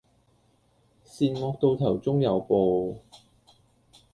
[1.03, 2.97] 善惡到頭終有報